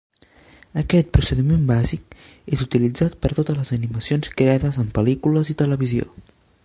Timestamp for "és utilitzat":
2.57-3.19